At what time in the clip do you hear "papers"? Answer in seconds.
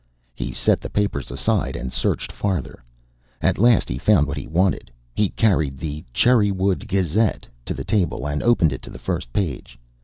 0.89-1.29